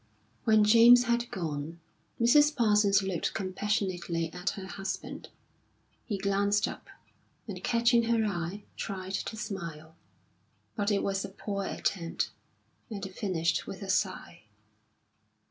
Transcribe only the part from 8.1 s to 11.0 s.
eye, tried to smile. But